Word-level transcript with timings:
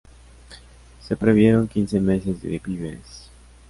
Se 0.99 1.15
previeron 1.15 1.67
quince 1.67 1.99
meses 1.99 2.41
de 2.41 2.57
víveres. 2.57 3.29